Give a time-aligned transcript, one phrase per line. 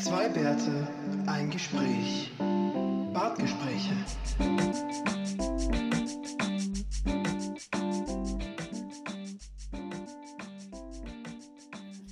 [0.00, 0.86] Zwei Bärte,
[1.26, 2.30] ein Gespräch.
[3.12, 3.96] Bartgespräche.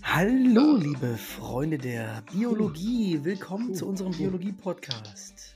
[0.02, 3.20] Hallo, liebe Freunde der Biologie.
[3.22, 5.54] Willkommen zu unserem Biologie-Podcast.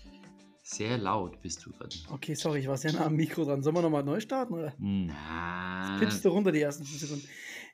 [0.62, 1.96] Sehr laut bist du gerade.
[2.10, 3.62] Okay, sorry, ich war sehr nah am Mikro dran.
[3.62, 4.54] Sollen wir nochmal neu starten?
[4.54, 4.72] Oder?
[4.78, 5.98] Na.
[5.98, 7.26] Pitchst du runter die ersten fünf Sekunden.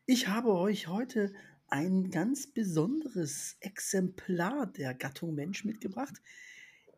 [0.06, 1.32] Ich habe euch heute
[1.68, 6.14] ein ganz besonderes Exemplar der Gattung Mensch mitgebracht.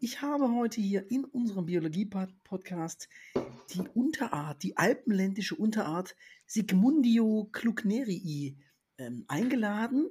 [0.00, 3.08] Ich habe heute hier in unserem Biologie-Podcast
[3.70, 6.14] die Unterart, die alpenländische Unterart
[6.46, 8.56] Sigmundio Klugnerii
[8.98, 10.08] ähm, eingeladen.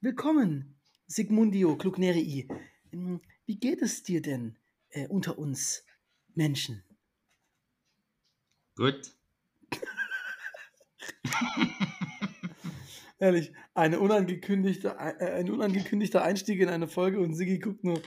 [0.00, 2.48] Willkommen, Sigmundio Klugnerii.
[2.92, 4.56] Ähm, wie geht es dir denn
[4.90, 5.84] äh, unter uns
[6.34, 6.84] Menschen?
[8.76, 9.12] Gut.
[13.20, 18.00] Ehrlich, eine unangekündigte, äh, ein unangekündigter Einstieg in eine Folge und Siggi guckt nur,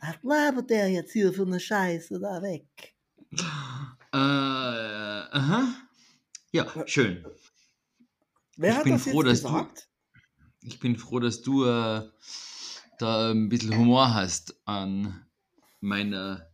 [0.00, 2.94] was labert der jetzt hier für eine Scheiße da weg?
[4.12, 5.74] Äh, aha.
[6.52, 7.26] Ja, schön.
[8.56, 9.88] Wer Ich hat bin das froh, dass du- gesagt?
[10.62, 12.08] Ich bin froh, dass du äh,
[12.98, 15.26] da ein bisschen Humor hast an
[15.80, 16.48] meiner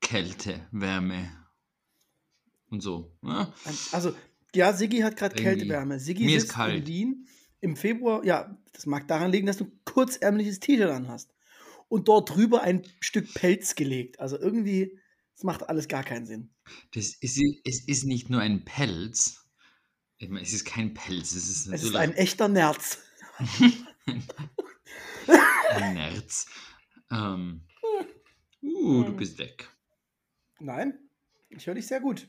[0.00, 1.30] Kälte, Wärme
[2.70, 3.16] und so.
[3.22, 3.52] Ne?
[3.92, 4.14] Also,
[4.54, 5.34] ja, Siggi hat gerade.
[5.34, 5.98] Kältewärme.
[6.00, 6.86] Siggi Mir ist sitzt in kalt.
[6.86, 7.28] Wien
[7.60, 8.24] im Februar.
[8.24, 11.34] Ja, das mag daran liegen, dass du ein kurzärmliches T-Shirt anhast.
[11.88, 14.20] Und dort drüber ein Stück Pelz gelegt.
[14.20, 14.98] Also irgendwie,
[15.34, 16.50] das macht alles gar keinen Sinn.
[16.92, 19.44] Das ist, es ist nicht nur ein Pelz.
[20.18, 22.98] Ich meine, es ist kein Pelz, es ist Es ist ein echter Nerz.
[25.26, 26.46] ein Nerz.
[27.10, 27.66] Ähm,
[28.62, 29.68] uh, du bist weg.
[30.60, 30.98] Nein,
[31.50, 32.28] ich höre dich sehr gut.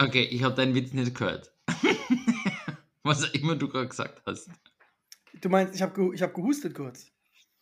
[0.00, 1.52] Okay, ich habe deinen Witz nicht gehört.
[3.02, 4.48] Was auch immer du gerade gesagt hast.
[5.40, 7.06] Du meinst, ich habe ge ich hab gehustet kurz.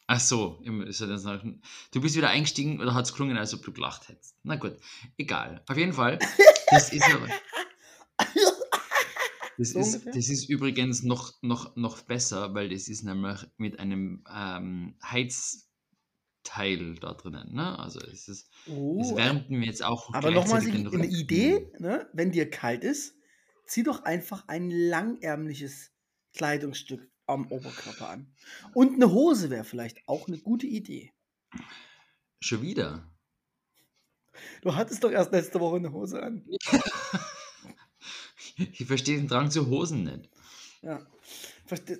[0.06, 4.36] Ach so, du bist wieder eingestiegen oder hat es gelungen, als ob du gelacht hättest.
[4.42, 4.76] Na gut,
[5.18, 5.62] egal.
[5.68, 6.18] Auf jeden Fall,
[6.70, 7.28] das ist aber.
[9.58, 13.80] Das, So ist, das ist übrigens noch, noch, noch besser, weil das ist nämlich mit
[13.80, 14.94] einem ähm,
[16.56, 17.54] Heizteil da drinnen.
[17.54, 17.78] Ne?
[17.78, 21.06] Also es ist, das Oh, wärmt mir jetzt auch aber nochmal eine.
[21.06, 22.08] Idee, ne?
[22.12, 23.14] wenn dir kalt ist,
[23.66, 25.92] zieh doch einfach ein langärmliches
[26.34, 28.34] Kleidungsstück am Oberkörper an.
[28.74, 31.12] Und eine Hose wäre vielleicht auch eine gute Idee.
[32.40, 33.10] Schon wieder.
[34.62, 36.44] Du hattest doch erst letzte Woche eine Hose an.
[38.56, 40.28] Ich verstehe den Drang zu Hosen nicht.
[40.82, 41.06] Ja.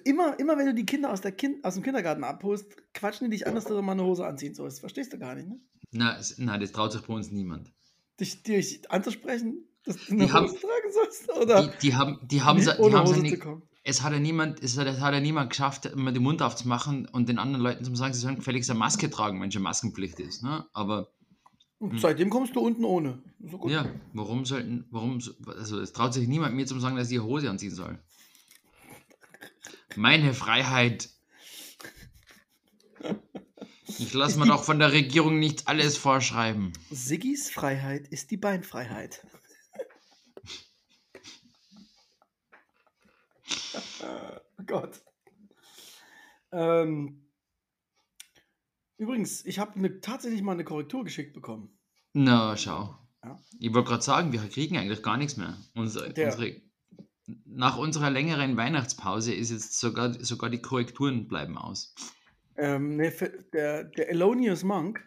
[0.04, 3.36] Immer, immer wenn du die Kinder aus, der kind, aus dem Kindergarten abholst, quatschen die
[3.36, 4.80] dich an, dass du doch mal eine Hose anziehen sollst.
[4.80, 5.60] Verstehst du gar nicht, ne?
[5.92, 7.72] Na, na, das traut sich bei uns niemand.
[8.20, 11.30] Dich, dich anzusprechen, dass du eine Die haben- Hose tragen sollst?
[11.36, 13.62] Oder Die, die haben, die haben, nie sie- die haben sie Hose nicht, zu kommen?
[13.84, 17.06] es hat ja niemand, es hat, es hat ja niemand geschafft, mal den Mund aufzumachen
[17.06, 20.18] und den anderen Leuten zu sagen, sie sollen gefälligst eine Maske tragen, wenn schon Maskenpflicht
[20.20, 20.42] ist.
[20.42, 20.66] Ne?
[20.72, 21.10] Aber
[21.78, 23.22] Und seitdem kommst du unten ohne.
[23.40, 27.10] So ja, warum sollten, warum, so- also es traut sich niemand mir zu sagen, dass
[27.10, 27.98] ich eine Hose anziehen soll.
[29.98, 31.08] Meine Freiheit.
[33.86, 36.72] Ich lasse mir doch von der Regierung nicht alles vorschreiben.
[36.88, 39.26] Siggis Freiheit ist die Beinfreiheit.
[44.02, 45.02] oh Gott.
[46.52, 47.28] Ähm,
[48.98, 51.76] übrigens, ich habe ne, tatsächlich mal eine Korrektur geschickt bekommen.
[52.12, 52.96] Na, schau.
[53.24, 53.36] Ja.
[53.58, 55.58] Ich wollte gerade sagen, wir kriegen eigentlich gar nichts mehr.
[55.74, 56.62] Unsere, Der- unsere,
[57.44, 61.94] nach unserer längeren Weihnachtspause ist jetzt sogar, sogar die Korrekturen bleiben aus.
[62.56, 63.12] Ähm, nee,
[63.52, 65.04] der, der Elonius Monk,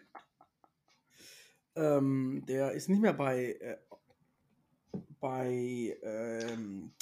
[1.76, 3.78] ähm, der ist nicht mehr bei, äh,
[5.20, 6.94] bei ähm,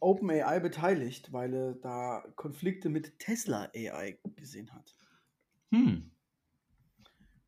[0.00, 4.96] OpenAI beteiligt, weil er da Konflikte mit Tesla AI gesehen hat.
[5.70, 6.10] Hm.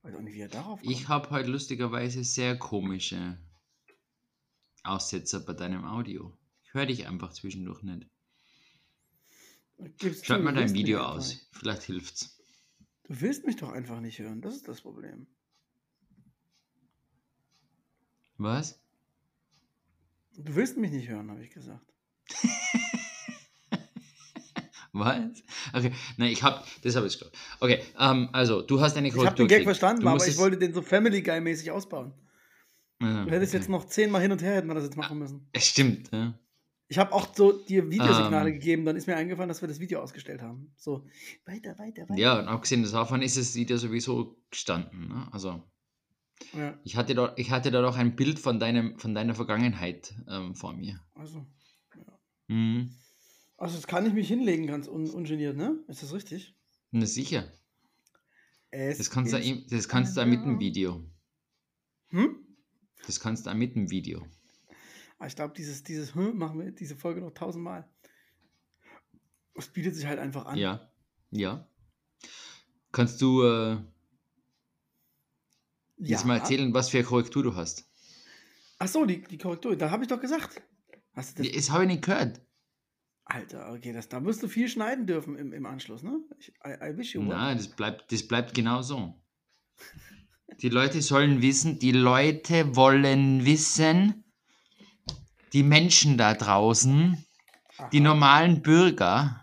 [0.03, 0.91] Weiß auch nicht, wie er darauf kommt.
[0.91, 3.39] Ich habe heute lustigerweise sehr komische
[4.85, 6.37] Aussetzer bei deinem Audio.
[6.75, 8.09] Höre dich einfach zwischendurch nicht.
[9.99, 11.49] Gib's Schalt mal dein Video aus.
[11.53, 12.37] Vielleicht hilft's.
[13.05, 15.29] Du willst mich doch einfach nicht hören, das ist das Problem.
[18.39, 18.83] Was?
[20.37, 21.95] Du willst mich nicht hören, habe ich gesagt.
[24.93, 25.45] Was?
[25.73, 27.37] Okay, nein, ich habe, das habe ich gehört.
[27.61, 30.59] Okay, ähm, also, du hast eine Ich habe Korrektur den Gag verstanden, aber ich wollte
[30.59, 32.13] den so Family Guy-mäßig ausbauen.
[33.01, 33.61] Ah, Du hättest okay.
[33.61, 35.49] jetzt noch zehnmal hin und her, hätten wir das jetzt machen müssen.
[35.53, 36.37] Es stimmt, ja.
[36.95, 38.55] Ich habe auch so dir Videosignale Ähm.
[38.55, 40.73] gegeben, dann ist mir eingefallen, dass wir das Video ausgestellt haben.
[40.77, 41.05] So,
[41.45, 42.17] weiter, weiter, weiter.
[42.21, 45.09] Ja, und abgesehen davon ist das Video sowieso gestanden.
[45.09, 45.29] Ne?
[45.33, 45.65] Also,
[46.53, 50.15] Ja, ich hatte, da, ich hatte da doch ein Bild von, deinem, von deiner Vergangenheit
[50.29, 51.01] ähm, vor mir.
[51.17, 51.45] also.
[52.47, 52.95] Mhm.
[53.57, 55.83] Also das kann ich mich hinlegen, ganz un ungeniert, ne?
[55.89, 56.55] Ist das richtig?
[56.93, 57.51] Na sicher.
[58.71, 61.03] Es Das kannst du im- das kannst du auch mit dem eine- Video.
[62.11, 62.37] Hm?
[63.07, 64.25] Das kannst du auch mit dem Video.
[65.19, 67.89] Aber ich glaube, dieses, dieses hm, machen wir diese Folge noch tausendmal.
[69.55, 70.59] Es bietet sich halt einfach an.
[70.59, 70.91] Ja.
[71.31, 71.69] Ja.
[72.93, 73.77] Kannst du äh,
[75.97, 77.89] jetzt mal erzählen, was für eine Korrektur du hast?
[78.79, 80.63] Ach so, die, die Korrektur, da habe ich doch gesagt.
[81.13, 81.51] Hast das?
[81.51, 82.41] Das habe ich nicht gehört.
[83.25, 86.21] Alter, okay, das, da wirst du viel schneiden dürfen im, im Anschluss, ne?
[86.39, 87.23] Ich, I, I wish you.
[87.23, 89.15] Nein, das bleibt, das bleibt genau so.
[90.61, 94.24] Die Leute sollen wissen, die Leute wollen wissen,
[95.55, 97.25] die Menschen da draußen,
[97.93, 98.05] die Aha.
[98.05, 99.41] normalen Bürger,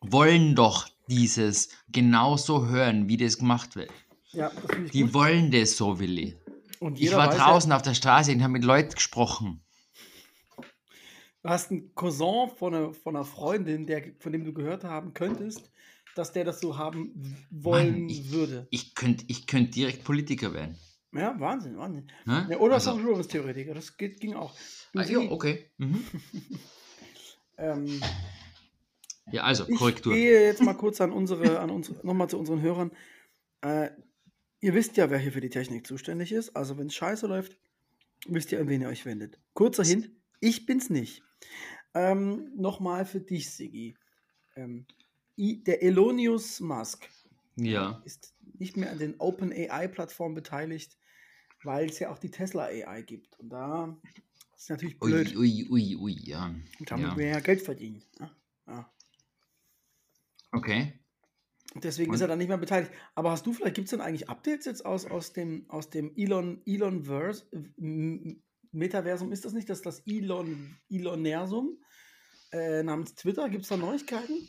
[0.00, 3.90] wollen doch dieses genauso hören, wie das gemacht wird.
[4.32, 5.14] Ja, das Die gut.
[5.14, 6.36] wollen das so, Willi.
[6.80, 9.62] Und Ich war draußen auf der Straße und habe mit Leuten gesprochen.
[11.42, 15.14] Du hast einen Cousin von einer, von einer Freundin, der, von dem du gehört haben
[15.14, 15.70] könntest,
[16.14, 18.66] dass der das so haben wollen Mann, ich- würde.
[18.70, 20.76] Ich könnte ich könnt direkt Politiker werden.
[21.18, 22.10] Ja, Wahnsinn, Wahnsinn.
[22.24, 22.46] Ne?
[22.50, 24.54] Ja, oder Also- Verschwörungstheoretiker, das geht, ging auch.
[24.94, 25.70] Ah, ja, okay.
[25.78, 26.04] Mhm.
[27.58, 28.00] ähm,
[29.32, 30.14] Ja, also, Ich Korrektur.
[30.14, 32.92] gehe jetzt mal kurz an unsere, an unsere, nochmal zu unseren Hörern.
[33.62, 33.90] Äh,
[34.60, 36.54] ihr wisst ja, wer hier für die Technik zuständig ist.
[36.56, 37.56] Also wenn es scheiße läuft,
[38.26, 39.40] wisst ihr, an wen ihr euch wendet.
[39.54, 40.10] Kurzer Hint,
[40.40, 41.22] ich bin's nicht.
[41.94, 43.96] Ähm, nochmal für dich, Sigi.
[44.54, 44.86] Ähm,
[45.36, 47.08] der Elonius Musk
[47.56, 48.00] Ja.
[48.04, 50.96] ist nicht mehr an den Open AI-Plattformen beteiligt,
[51.66, 53.38] weil es ja auch die Tesla AI gibt.
[53.38, 53.96] Und da
[54.56, 55.36] ist natürlich blöd.
[55.36, 56.46] Ui, ui, ui, ui, ja.
[56.46, 57.16] Und damit ja.
[57.16, 58.02] wir ja Geld verdienen.
[58.18, 58.30] Ja,
[58.68, 58.92] ja.
[60.52, 60.92] Okay.
[61.74, 62.90] Und Deswegen ist Und- er dann nicht mehr beteiligt.
[63.14, 66.12] Aber hast du vielleicht, gibt es denn eigentlich Updates jetzt aus, aus dem, aus dem
[66.16, 68.36] Elon, Elon-Verse, äh,
[68.72, 69.32] Metaversum?
[69.32, 71.78] Ist das nicht das, das Elon, Elonersum
[72.52, 73.48] äh, namens Twitter?
[73.50, 74.48] Gibt es da Neuigkeiten?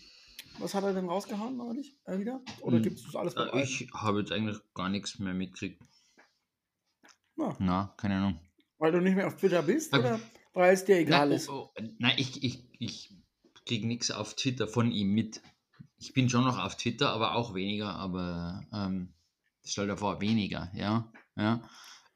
[0.60, 2.42] Was hat er denn rausgehauen neulich äh, wieder?
[2.62, 5.34] Oder Hm, gibt es das alles Äh, bei Ich habe jetzt eigentlich gar nichts mehr
[5.34, 5.82] mitgekriegt.
[7.38, 7.56] Ja.
[7.60, 8.40] Na, keine Ahnung.
[8.80, 10.00] Weil du nicht mehr auf Twitter bist Ja.
[10.00, 10.20] oder
[10.54, 11.50] weil es dir egal Nein, ist?
[11.50, 13.14] oh, oh, nein ich, ich, ich
[13.66, 15.42] kriege nichts auf Twitter von ihm mit.
[16.00, 19.14] Ich bin schon noch auf Twitter, aber auch weniger, aber ähm,
[19.64, 21.12] stell dir vor, weniger, ja.
[21.36, 21.62] ja.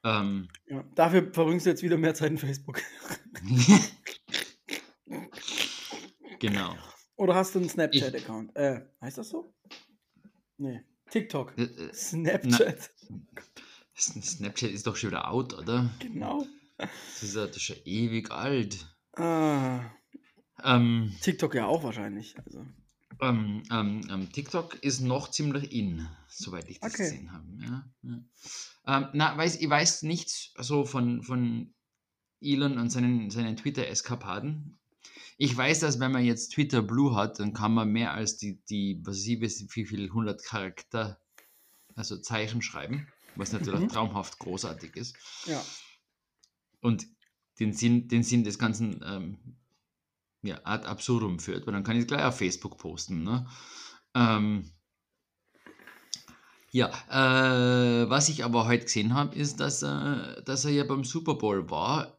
[0.04, 2.80] Ähm, Ja, dafür verbringst du jetzt wieder mehr Zeit in Facebook.
[6.40, 6.74] genau.
[7.16, 8.56] Oder hast du einen Snapchat-Account?
[8.56, 9.54] Äh, heißt das so?
[10.58, 10.80] Nee.
[11.10, 11.56] TikTok.
[11.58, 12.90] Äh, äh, Snapchat.
[13.96, 15.90] Snapchat ist doch schon wieder out, oder?
[15.98, 16.46] Genau.
[16.78, 18.86] Das ist ja das ist schon ewig alt.
[19.16, 19.90] Ah,
[20.64, 22.34] Ähm, TikTok ja auch wahrscheinlich.
[22.44, 22.64] Also.
[23.20, 27.02] ähm, ähm, ähm, TikTok ist noch ziemlich in, soweit ich das Okay.
[27.04, 27.44] gesehen habe.
[27.60, 28.18] Ja, ja.
[28.86, 31.72] Ähm, na, weiß, ich weiß nichts so von, von
[32.40, 34.78] Elon und seinen, seinen Twitter-Eskapaden.
[35.36, 38.60] Ich weiß, dass wenn man jetzt Twitter Blue hat, dann kann man mehr als die,
[38.68, 41.20] die was ich weiß, wie viel 100 Charakter,
[41.94, 43.88] also Zeichen schreiben, was natürlich Mhm.
[43.88, 45.16] traumhaft großartig ist.
[45.46, 45.62] Ja.
[46.80, 47.06] und
[47.60, 49.38] den Sinn, den Sinn des Ganzen ähm,
[50.42, 53.22] ja, ad absurdum führt, weil dann kann ich es gleich auf Facebook posten.
[53.22, 53.46] Ne?
[54.14, 54.72] Ähm,
[56.70, 61.04] ja, äh, was ich aber heute gesehen habe, ist, dass, äh, dass er ja beim
[61.04, 62.18] Super Bowl war,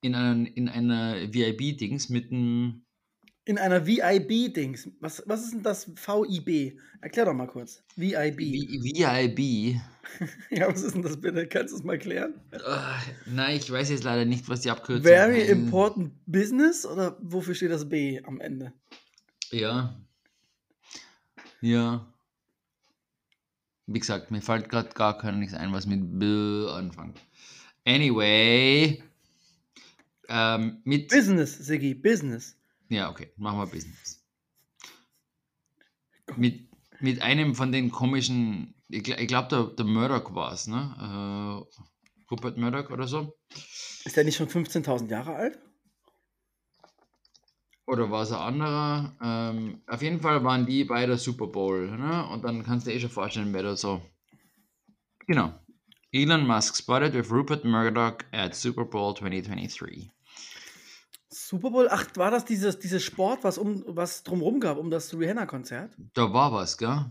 [0.00, 2.83] in, einer in einer VIP-Dings mit einem,
[3.46, 4.88] In einer VIB-Dings.
[5.00, 6.78] Was, was ist denn das VIB?
[7.02, 7.82] Erklär doch mal kurz.
[7.96, 8.38] VIB.
[8.38, 9.80] VIP.
[10.50, 11.46] Ja, was ist denn das bitte?
[11.48, 12.34] Kannst du es mal erklären?
[12.52, 12.58] Äh,
[13.26, 15.50] nein, ich weiß jetzt leider nicht, was die Abkürzung Very heißt.
[15.50, 18.72] important business oder wofür steht das B am Ende?
[19.50, 19.98] Ja.
[21.62, 22.06] Ja.
[23.86, 27.18] Wie gesagt, mir fällt gerade gar kein nichts ein, was mit B anfängt.
[27.86, 29.02] Anyway.
[30.28, 31.08] Ähm, mit.
[31.08, 32.56] Business, Siggi, Business.
[32.94, 34.24] Ja, okay, machen wir Business.
[36.36, 36.68] Mit,
[37.00, 38.74] mit einem von den komischen.
[38.88, 40.94] Ich, gl- ich glaube, der, der Murdoch war es, ne?
[40.98, 41.78] Äh,
[42.30, 43.36] Rupert Murdoch oder so.
[44.04, 45.58] Ist der nicht schon 15.000 Jahre alt?
[47.86, 49.16] Oder war es ein anderer?
[49.22, 51.90] Ähm, auf jeden Fall waren die bei der Super Bowl.
[51.98, 52.26] Ne?
[52.28, 54.00] Und dann kannst du dir eh schon vorstellen, wer da so.
[55.26, 55.52] Genau.
[56.12, 60.10] Elon Musk spotted with Rupert Murdoch at Super Bowl 2023.
[61.34, 61.88] Super Bowl?
[61.90, 65.96] Ach, war das dieses, dieses Sport, was, um, was drumherum gab, um das Rihanna-Konzert?
[66.14, 67.10] Da war was, gell?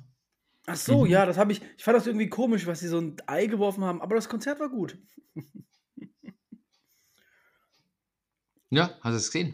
[0.65, 1.11] Ach so, Mhm.
[1.11, 1.61] ja, das habe ich.
[1.77, 4.59] Ich fand das irgendwie komisch, was sie so ein Ei geworfen haben, aber das Konzert
[4.59, 4.97] war gut.
[8.69, 9.53] Ja, hast du es gesehen?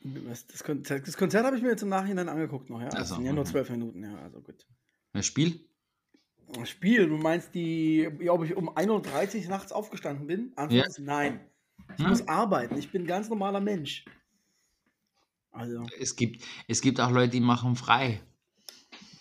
[0.00, 2.88] Das, das Konzert, das Konzert habe ich mir jetzt im Nachhinein angeguckt noch, ja.
[2.88, 4.66] Ach Das so, sind ja nur zwölf Minuten, ja, also gut.
[5.12, 5.68] Das Spiel?
[6.54, 10.52] Das Spiel, du meinst die, ob ich um 1.30 Uhr nachts aufgestanden bin?
[10.56, 11.04] Antwort Ja.
[11.04, 11.40] nein.
[11.94, 12.08] Ich Hm?
[12.10, 14.04] muss arbeiten, ich bin ein ganz normaler Mensch.
[15.50, 18.20] Also, Es gibt, es gibt auch Leute, die machen frei.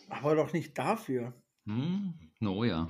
[0.10, 1.34] aber doch nicht dafür.
[1.65, 2.13] Hm?
[2.39, 2.89] No, ja.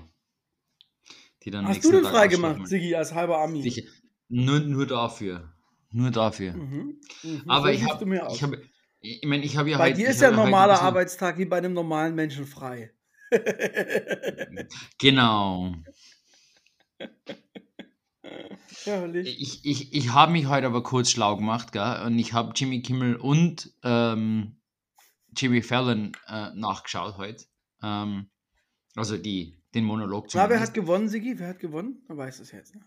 [1.44, 3.62] Die dann Hast du denn Tag frei gemacht, Sigi, als halber Ami?
[3.62, 3.84] Sicher.
[4.30, 5.54] Nur, nur dafür.
[5.92, 6.54] Nur dafür.
[6.54, 7.00] Mhm.
[7.24, 7.44] Mhm.
[7.48, 8.04] Aber ich habe,
[8.34, 8.62] ich habe,
[9.00, 11.46] ich meine, ich habe ja Bei heute, dir ist ja ein normaler bisschen- Arbeitstag wie
[11.46, 12.92] bei einem normalen Menschen frei.
[15.00, 15.74] Genau.
[18.84, 19.42] Herrlich.
[19.42, 22.02] Ich, ich, ich habe mich heute aber kurz schlau gemacht, gell?
[22.06, 24.58] Und ich habe Jimmy Kimmel und ähm,
[25.36, 27.46] Jimmy Fallon äh, nachgeschaut heute.
[27.82, 28.28] Ähm,
[28.96, 30.62] also die, den Monolog Na, wer zumindest.
[30.68, 31.38] hat gewonnen, Sigi?
[31.38, 32.02] Wer hat gewonnen?
[32.08, 32.76] Man weiß es jetzt.
[32.76, 32.82] Ne?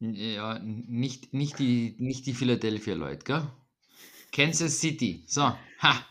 [0.00, 3.46] Ja, nicht, nicht die, nicht die Philadelphia-Leute, gell?
[4.32, 5.24] Kansas City.
[5.26, 6.06] So, ha.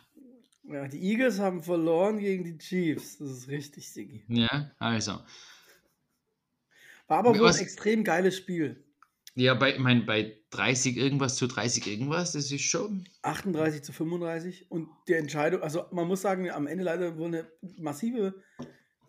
[0.63, 3.17] Ja, die Eagles haben verloren gegen die Chiefs.
[3.17, 4.23] Das ist richtig, Sigi.
[4.29, 5.19] Ja, also.
[7.11, 8.85] War aber wohl ein extrem geiles Spiel.
[9.35, 13.03] Ja, bei, ich mein, bei 30 irgendwas zu 30 irgendwas, das ist schon.
[13.23, 17.51] 38 zu 35 und die Entscheidung, also man muss sagen, am Ende leider wohl eine
[17.77, 18.41] massive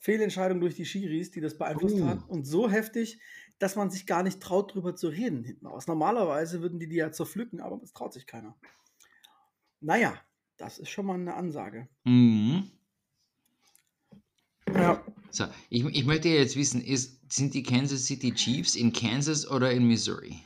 [0.00, 2.06] Fehlentscheidung durch die Schiris, die das beeinflusst Uh.
[2.06, 3.20] hat und so heftig,
[3.60, 5.86] dass man sich gar nicht traut, drüber zu reden hinten raus.
[5.86, 8.56] Normalerweise würden die die ja zerpflücken, aber es traut sich keiner.
[9.80, 10.20] Naja,
[10.56, 11.88] das ist schon mal eine Ansage.
[12.02, 12.68] Mhm.
[15.32, 19.72] So, ich, ich möchte jetzt wissen, ist, sind die Kansas City Chiefs in Kansas oder
[19.72, 20.42] in Missouri?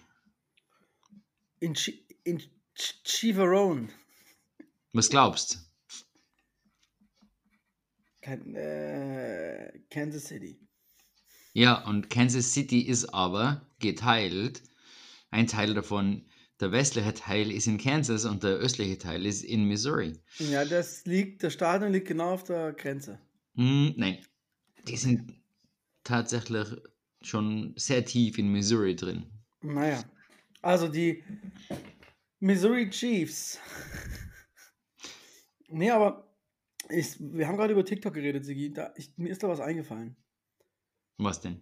[1.61, 2.38] in, Chi in
[2.75, 3.88] Ch Chivarone.
[4.93, 5.59] Was glaubst
[8.23, 10.59] Kein, äh, Kansas City.
[11.52, 14.62] Ja, und Kansas City ist aber geteilt.
[15.31, 16.26] Ein Teil davon,
[16.61, 20.19] der westliche Teil ist in Kansas und der östliche Teil ist in Missouri.
[20.38, 23.21] Ja, das liegt, das Stadion liegt genau auf der Grenze.
[23.55, 24.19] Hm, nein,
[24.88, 25.35] die sind
[26.05, 26.69] tatsächlich
[27.23, 29.26] schon sehr tief in Missouri drin.
[29.62, 30.05] Naja,
[30.62, 31.25] also die
[32.40, 33.59] Missouri Chiefs.
[35.69, 36.26] nee, aber
[36.88, 38.73] ich, wir haben gerade über TikTok geredet, Sigi.
[38.73, 40.16] Da, ich, mir ist da was eingefallen.
[41.19, 41.61] Was denn?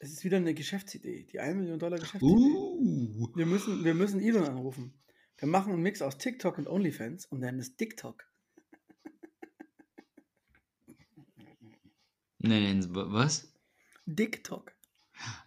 [0.00, 1.24] Es ist wieder eine Geschäftsidee.
[1.24, 2.32] Die 1 Million Dollar Geschäftsidee.
[2.32, 4.94] Uh, Wir, müssen, wir müssen Elon anrufen.
[5.38, 8.27] Wir machen einen Mix aus TikTok und OnlyFans und nennen es TikTok.
[12.38, 13.46] Nein, nein, wa- was?
[14.16, 14.74] TikTok.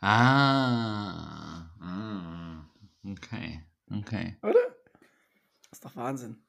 [0.02, 2.66] Ah, ah,
[3.06, 4.36] okay, okay.
[4.44, 4.76] Oder?
[5.70, 6.44] Das ist doch Wahnsinn.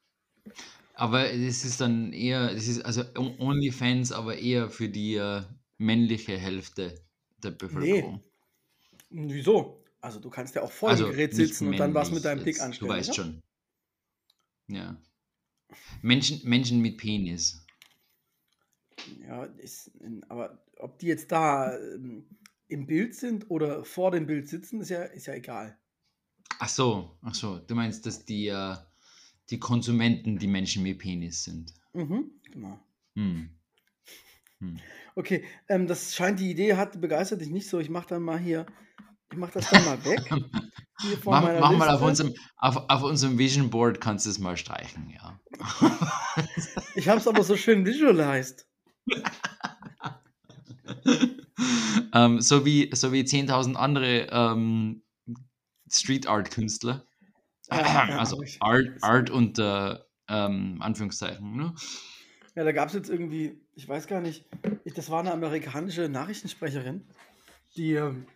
[0.94, 5.42] Aber es ist dann eher, das ist also OnlyFans, aber eher für die äh,
[5.78, 6.94] männliche Hälfte
[7.42, 8.22] der Bevölkerung.
[9.10, 9.84] Wieso?
[10.00, 12.42] Also du kannst ja auch vor Also dem Gerät sitzen und dann was mit deinem
[12.42, 12.80] Dick anstellen.
[12.82, 13.16] Du weißt oder?
[13.16, 13.40] schon.
[14.68, 15.00] Ja.
[16.02, 17.61] Menschen, Menschen mit Penis.
[19.26, 19.90] Ja, ist,
[20.28, 22.26] aber ob die jetzt da ähm,
[22.68, 25.78] im Bild sind oder vor dem Bild sitzen, ist ja, ist ja egal.
[26.58, 27.58] Ach so, ach so.
[27.58, 28.76] Du meinst, dass die, äh,
[29.50, 31.74] die Konsumenten die Menschen mit Penis sind.
[31.92, 32.78] Mhm, genau.
[33.14, 33.50] Hm.
[34.60, 34.78] Hm.
[35.14, 37.78] Okay, ähm, das scheint die Idee hat, begeistert dich nicht so.
[37.78, 38.66] Ich mach dann mal hier,
[39.30, 40.30] ich mach das dann mal weg.
[41.00, 44.56] Hier Mach, mach mal auf unserem, auf, auf unserem Vision Board kannst du es mal
[44.56, 45.40] streichen, ja.
[46.94, 48.66] Ich habe es aber so schön visualized.
[52.14, 55.02] ähm, so wie, so wie 10.000 andere ähm,
[55.90, 57.06] Street Art Künstler.
[57.70, 61.56] Ja, ja, also ich- Art, Art unter ähm, Anführungszeichen.
[61.56, 61.74] Ne?
[62.54, 64.44] Ja, da gab es jetzt irgendwie, ich weiß gar nicht,
[64.84, 67.06] ich, das war eine amerikanische Nachrichtensprecherin,
[67.76, 68.26] die, ähm,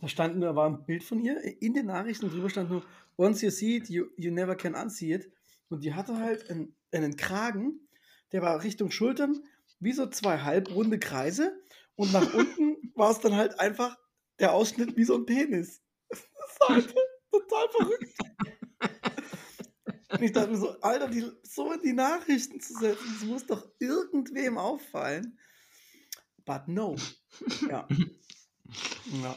[0.00, 2.84] da stand nur, war ein Bild von ihr, in den Nachrichten drüber stand nur,
[3.16, 5.30] once you see it, you, you never can unsee it.
[5.68, 7.80] Und die hatte halt einen, einen Kragen,
[8.32, 9.42] der war Richtung Schultern,
[9.80, 11.58] wie so zwei halbrunde Kreise.
[11.96, 13.98] Und nach unten war es dann halt einfach
[14.38, 15.82] der Ausschnitt wie so ein Penis.
[16.60, 16.94] Das war einfach
[17.30, 18.14] total verrückt.
[20.10, 23.46] Und ich dachte mir so, Alter, die, so in die Nachrichten zu setzen, das muss
[23.46, 25.38] doch irgendwem auffallen.
[26.44, 26.96] But no.
[27.68, 27.86] Ja.
[29.22, 29.36] ja.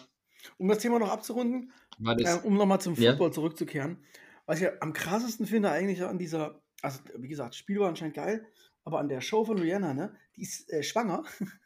[0.57, 1.71] Um das Thema noch abzurunden,
[2.03, 3.11] äh, um nochmal zum Ja.
[3.11, 4.03] Football zurückzukehren.
[4.45, 8.15] Was ich ja am krassesten finde eigentlich an dieser, also wie gesagt, Spiel war anscheinend
[8.15, 8.47] geil,
[8.83, 11.23] aber an der Show von Rihanna, ne, die ist äh, schwanger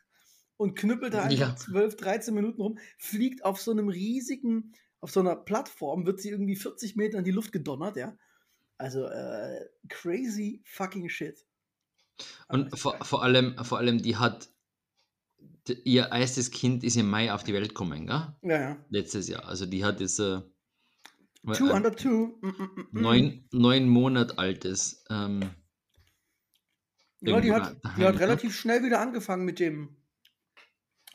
[0.58, 1.56] und knüppelt da einfach Ja.
[1.56, 6.30] 12, 13 Minuten rum, fliegt auf so einem riesigen, auf so einer Plattform, wird sie
[6.30, 8.18] irgendwie 40 Meter in die Luft gedonnert, ja.
[8.78, 11.46] Also äh, crazy fucking shit.
[12.48, 14.50] und vor, vor, allem, vor allem, die hat,
[15.84, 18.36] ihr erstes Kind ist im Mai auf die Welt gekommen, gell?
[18.44, 18.78] Ja, ja.
[18.90, 19.46] letztes Jahr.
[19.46, 20.42] Also die hat jetzt äh,
[21.54, 22.38] Two äh, under two.
[22.42, 23.02] Mm, mm, mm.
[23.02, 25.04] neun, neun Monat altes.
[25.10, 25.50] Ähm,
[27.22, 28.20] Ja, die hat, die hat ne?
[28.20, 29.96] relativ schnell wieder angefangen mit dem.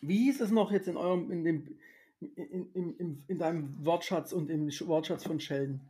[0.00, 1.78] Wie hieß es noch jetzt in eurem, in dem,
[2.20, 5.80] in, in, in, in deinem Wortschatz und im Sch- Wortschatz von Sheldon?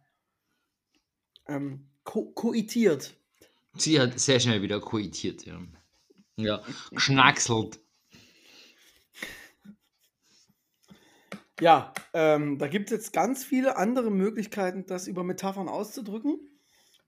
[1.46, 3.14] Ähm, ko koitiert.
[3.74, 5.60] Sie hat sehr schnell wieder koitiert, ja.
[6.36, 7.80] Ja, geschnackselt.
[11.60, 16.38] Ja, ähm, da gibt es jetzt ganz viele andere Möglichkeiten, das über Metaphern auszudrücken.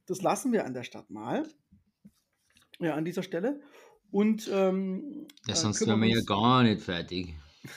[0.07, 1.49] Das lassen wir an der Stadt mal.
[2.81, 3.61] Ja, an dieser Stelle.
[4.11, 7.35] Und ähm, Ja, äh, sonst wären wir ja gar nicht fertig.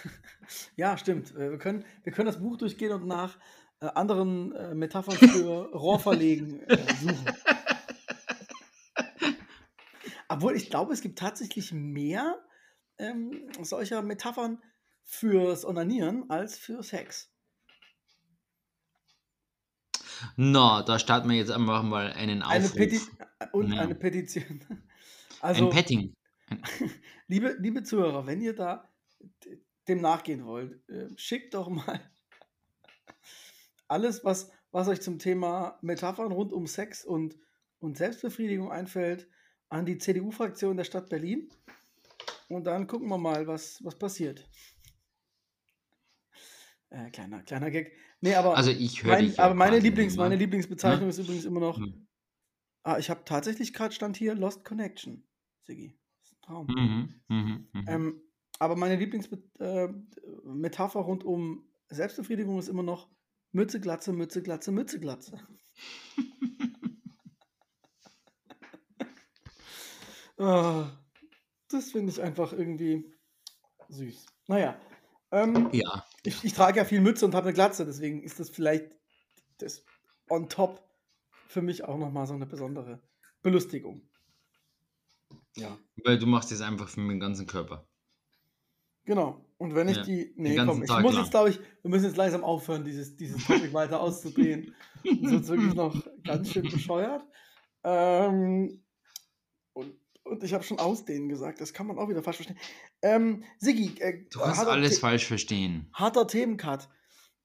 [0.77, 1.35] Ja, stimmt.
[1.35, 3.37] Äh, Wir können, wir können das Buch durchgehen und nach
[3.81, 7.25] äh, anderen äh, Metaphern für Rohrverlegen äh, suchen.
[10.29, 12.37] Obwohl, ich glaube, es gibt tatsächlich mehr
[12.97, 14.61] ähm, solcher Metaphern
[15.03, 17.29] fürs Onanieren als für Sex.
[20.35, 22.77] Na, da starten wir jetzt einfach mal einen Eine Aufruf.
[22.77, 23.01] Peti
[23.51, 23.81] und Ja.
[23.81, 24.61] eine Petition.
[25.41, 26.13] Also, ein Petting.
[27.27, 28.89] liebe, liebe Zuhörer, wenn ihr da
[29.87, 31.99] dem nachgehen wollt, äh, schickt doch mal
[33.87, 37.37] alles, was, was euch zum Thema Metaphern rund um Sex und,
[37.79, 39.27] und Selbstbefriedigung einfällt,
[39.69, 41.49] an die CDU-Fraktion der Stadt Berlin.
[42.49, 44.47] Und dann gucken wir mal, was, was passiert.
[46.89, 47.91] Äh, kleiner, kleiner Gag.
[48.21, 49.39] Nee, aber, Also ich höre mein, dich.
[49.39, 51.77] aber meine, Lieblings, meine Lieblingsbezeichnung ist übrigens immer noch.
[51.77, 52.06] Hm.
[52.87, 55.27] Ah, ich habe tatsächlich gerade stand hier Lost Connection,
[55.63, 55.99] Siggi.
[56.21, 56.67] Das ist ein Traum.
[56.67, 57.85] Mhm, mhm, mhm.
[57.85, 58.21] Ähm,
[58.59, 63.09] aber meine Lieblingsmetapher rund um Selbstbefriedigung ist immer noch
[63.51, 65.37] Mütze, Glatze, Mütze, Glatze, Mütze, Glatze.
[70.39, 70.91] Ah,
[71.67, 73.11] das finde ich einfach irgendwie
[73.89, 74.27] süß.
[74.45, 74.79] Naja,
[75.31, 78.51] ähm, ja, ich, ich trage ja viel Mütze und habe eine Glatze, deswegen ist das
[78.51, 78.95] vielleicht
[79.57, 79.83] das
[80.29, 80.86] on top
[81.47, 83.01] für mich auch nochmal so eine besondere
[83.41, 84.01] Belustigung.
[85.55, 85.77] Ja.
[86.03, 87.87] weil du machst das einfach für den ganzen Körper.
[89.05, 89.43] Genau.
[89.57, 90.33] Und wenn ich Ja, die.
[90.35, 91.23] Nee, komm, ich Tag muss lang.
[91.23, 94.75] jetzt, glaube ich, wir müssen jetzt langsam aufhören, dieses, dieses Topic weiter auszudrehen.
[95.03, 97.23] Das wird wirklich noch ganz schön bescheuert.
[97.83, 98.83] Ähm,
[99.73, 102.59] und, und ich habe schon ausdehnen gesagt, das kann man auch wieder falsch verstehen.
[103.01, 105.89] Ähm, Siggi, äh, Du kannst alles The- falsch verstehen.
[105.93, 106.87] harter Themencut.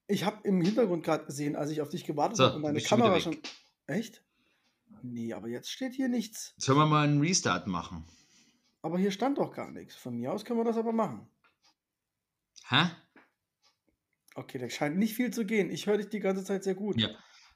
[0.09, 2.81] Ich habe im Hintergrund gerade gesehen, als ich auf dich gewartet So, habe und deine
[2.81, 3.39] Kamera schon.
[3.93, 4.23] Echt?
[5.03, 6.55] Nee, aber jetzt steht hier nichts.
[6.57, 8.05] Sollen wir mal einen Restart machen?
[8.81, 9.95] Aber hier stand doch gar nichts.
[9.95, 11.29] Von mir aus können wir das aber machen.
[12.69, 12.91] Hä?
[14.35, 15.71] Okay, da scheint nicht viel zu gehen.
[15.71, 16.99] Ich höre dich die ganze Zeit sehr gut.
[16.99, 17.11] Ja.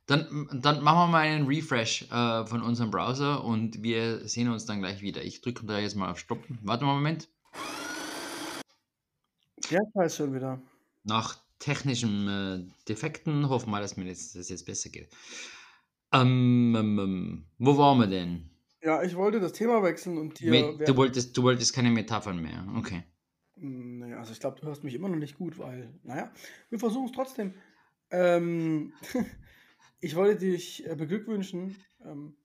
[0.05, 4.66] Dann, dann machen wir mal einen Refresh äh, von unserem Browser und wir sehen uns
[4.66, 5.25] dann gleich wieder.
[5.25, 6.59] Ich drücke da jetzt mal auf Stoppen.
[6.62, 7.29] Warte mal einen Moment.
[9.70, 10.61] Ja, ich weiß schon wieder.
[11.03, 15.09] Nach technischen äh, Defekten hoffen wir, dass mir das, das jetzt besser geht.
[16.20, 18.50] Ähm, ähm, ähm, wo waren wir denn?
[18.83, 20.55] Ja, ich wollte das Thema wechseln und dir.
[20.55, 22.66] Me- wer- du, wolltest, du wolltest keine Metaphern mehr.
[22.76, 23.02] Okay.
[23.59, 26.33] Hm, Naja, also ich glaube, du hörst mich immer noch nicht gut, weil, naja,
[26.68, 27.55] wir versuchen es trotzdem.
[28.11, 28.92] Ähm,
[30.00, 32.37] ich wollte dich äh, beglückwünschen ähm,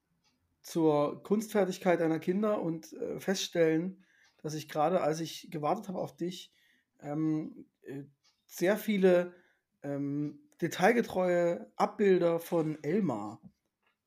[0.61, 4.05] zur Kunstfertigkeit deiner Kinder und äh, feststellen,
[4.39, 6.53] dass ich gerade, als ich gewartet habe auf dich,
[7.01, 8.03] ähm, äh,
[8.47, 9.35] sehr viele
[9.83, 13.41] ähm, detailgetreue Abbilder von Elmar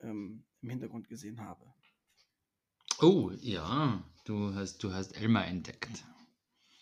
[0.04, 1.64] ähm, im Hintergrund gesehen habe.
[3.00, 4.02] Oh, ja.
[4.24, 6.04] Du hast, du hast Elmar entdeckt.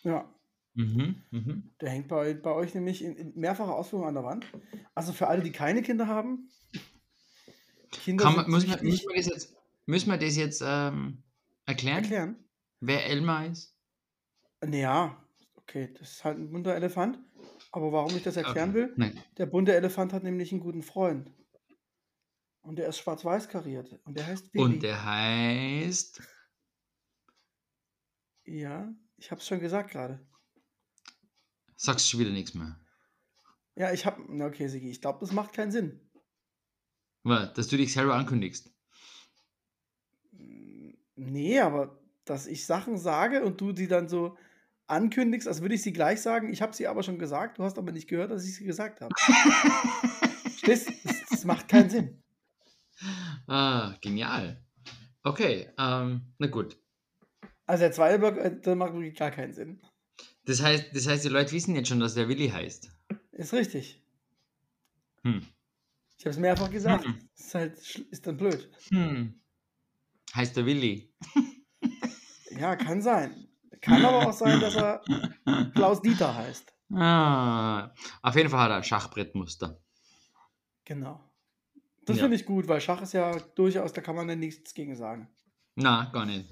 [0.03, 0.29] Ja,
[0.75, 1.71] Mhm, mhm.
[1.81, 4.45] Der hängt bei, bei euch nämlich in, in mehrfacher Ausführung an der Wand.
[4.95, 6.49] Also für alle, die keine Kinder haben.
[7.91, 8.81] Kinder man, man, wichtig.
[8.81, 9.55] müssen, wir das jetzt,
[9.85, 11.21] müssen wir das jetzt ähm,
[11.65, 12.35] erklären, erklären.
[12.79, 13.75] wer Elmar ist?
[14.65, 15.15] Naja,
[15.57, 17.19] okay, das ist halt ein bunter Elefant.
[17.71, 18.79] Aber warum ich das erklären Okay.
[18.79, 19.19] will, Nein.
[19.37, 21.29] der bunte Elefant hat nämlich einen guten Freund.
[22.63, 23.99] Und der ist schwarz-weiß kariert.
[24.05, 24.63] Und der heißt Willi.
[24.63, 26.21] Und der heißt.
[28.45, 30.25] Ja, ich habe es schon gesagt gerade.
[31.75, 32.79] Sagst schon wieder nichts mehr.
[33.75, 34.23] Ja, ich habe.
[34.29, 35.99] Na okay, Sigi, ich glaube, das macht keinen Sinn.
[37.23, 38.73] Weil, dass du dich selber ankündigst.
[41.15, 44.37] Nee, aber dass ich Sachen sage und du sie dann so
[44.87, 46.51] ankündigst, als würde ich sie gleich sagen.
[46.51, 49.01] Ich habe sie aber schon gesagt, du hast aber nicht gehört, dass ich sie gesagt
[49.01, 49.13] habe.
[50.65, 50.85] Das,
[51.29, 52.22] das macht keinen Sinn.
[53.47, 54.63] Ah, genial.
[55.23, 56.77] Okay, ähm, na gut.
[57.65, 59.81] Also der zweite Block, äh, der macht wirklich gar keinen Sinn.
[60.45, 62.91] Das heißt, das heißt, die Leute wissen jetzt schon, dass der Willi heißt.
[63.31, 64.03] Ist richtig.
[65.23, 65.45] Hm.
[66.17, 67.07] Ich habe es mehrfach gesagt.
[67.07, 67.29] Mhm.
[67.37, 67.77] Ist halt
[68.11, 68.69] ist dann blöd.
[68.89, 69.41] Hm.
[70.35, 71.13] Heißt der Willi.
[72.59, 73.47] Ja, kann sein.
[73.81, 75.01] Kann aber auch sein, dass er
[75.73, 76.71] Klaus Dieter heißt.
[76.93, 79.81] Ah, auf jeden Fall hat er Schachbrettmuster.
[80.85, 81.19] Genau.
[82.05, 82.23] Das Ja.
[82.23, 85.27] finde ich gut, weil Schach ist ja durchaus, da kann man ja nichts gegen sagen.
[85.75, 86.45] Na, gar nicht.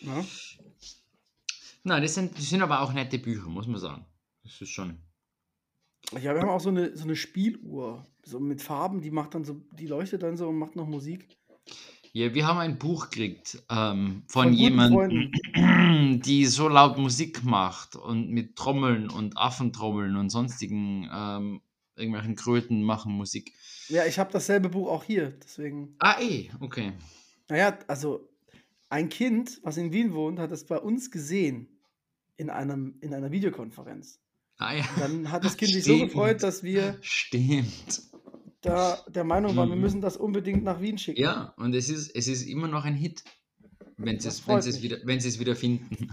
[0.00, 0.24] Ne?
[1.84, 4.04] Na, das sind, das sind aber auch nette Bücher, muss man sagen.
[4.42, 4.98] Das ist schon.
[6.12, 9.44] Ja, wir haben auch so eine, so eine Spieluhr, so mit Farben, die macht dann
[9.44, 11.28] so, die leuchtet dann so und macht noch Musik.
[12.12, 15.30] Ja, wir haben ein Buch gekriegt ähm, Von von jemandem,
[16.22, 21.60] die so laut Musik macht und mit Trommeln und Affentrommeln und sonstigen ähm,
[21.96, 23.52] irgendwelchen Kröten machen Musik.
[23.88, 25.94] Ja, ich habe dasselbe Buch auch hier, deswegen.
[25.98, 26.92] Ah, eh, okay.
[27.48, 28.28] Naja, also
[28.90, 31.68] ein Kind, was in Wien wohnt, hat es bei uns gesehen
[32.36, 34.20] in, einem, in einer Videokonferenz.
[34.58, 34.84] Ah ja.
[34.98, 36.42] Dann hat das Kind sich so gefreut, Stimmt.
[36.42, 38.02] dass wir Stimmt.
[38.60, 41.20] da der Meinung waren, wir müssen das unbedingt nach Wien schicken.
[41.20, 43.24] Ja, und es ist, es ist immer noch ein Hit,
[43.96, 46.10] wenn sie es, wenn sie es, wieder, wenn sie es wieder finden.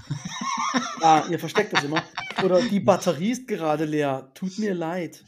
[1.02, 2.04] Ah, ihr versteckt das immer.
[2.44, 4.32] Oder die Batterie ist gerade leer.
[4.34, 5.24] Tut mir leid.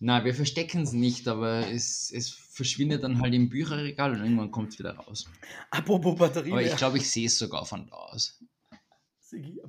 [0.00, 4.50] Na, wir verstecken es nicht, aber es, es verschwindet dann halt im Bücherregal und irgendwann
[4.50, 5.28] kommt es wieder raus.
[5.70, 8.42] Apropos Batterie Aber ich glaube, ich sehe es sogar von da aus.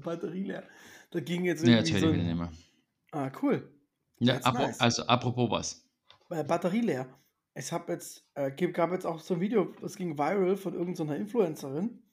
[0.03, 0.63] Batterie leer.
[1.11, 2.37] Da ging jetzt Ne, jetzt irgendwie höre so ich wieder ein...
[2.37, 2.51] nicht mehr.
[3.11, 3.71] Ah, cool.
[4.19, 4.79] Ja, apro nice.
[4.79, 5.85] also apropos was.
[6.29, 7.07] Äh, Batterie leer.
[7.53, 10.73] Es hab jetzt, äh, gab gab jetzt auch so ein Video, das ging viral von
[10.73, 12.03] irgendeiner Influencerin,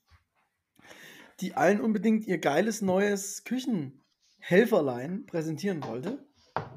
[1.41, 6.27] die allen unbedingt ihr geiles neues Küchenhelferlein präsentieren wollte.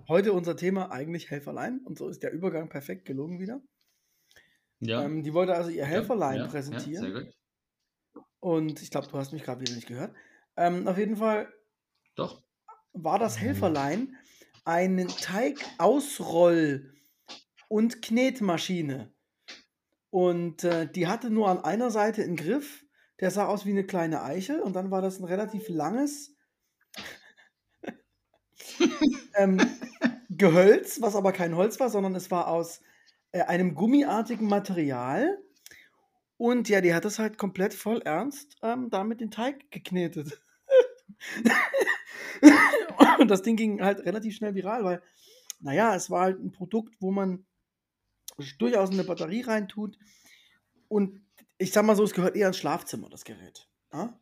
[0.07, 3.61] Heute unser Thema eigentlich Helferlein und so ist der Übergang perfekt gelungen wieder.
[4.79, 7.33] Ja, Ähm, die wollte also ihr ja, Helferlein ja, ja, präsentieren sehr gut.
[8.39, 10.15] und ich glaube, du hast mich gerade wieder nicht gehört.
[10.55, 11.51] Ähm, auf jeden Fall
[12.15, 12.41] Doch.
[12.93, 14.15] war das Helferlein
[14.65, 16.93] eine Teigausroll-
[17.69, 19.13] und Knetmaschine.
[20.09, 22.85] Und äh, die hatte nur an einer Seite einen Griff,
[23.19, 26.35] der sah aus wie eine kleine Eichel und dann war das ein relativ langes
[29.35, 29.59] ähm,
[30.29, 32.81] Gehölz, was aber kein Holz war, sondern es war aus
[33.31, 35.37] äh, einem gummiartigen Material.
[36.37, 40.41] Und ja, die hat das halt komplett voll ernst ähm, damit den Teig geknetet.
[43.19, 45.01] Und das Ding ging halt relativ schnell viral, weil,
[45.59, 47.45] naja, es war halt ein Produkt, wo man
[48.59, 49.97] durchaus eine Batterie reintut.
[50.87, 51.21] Und
[51.57, 53.67] ich sag mal so, es gehört eher ins Schlafzimmer, das Gerät.
[53.91, 54.19] Ja?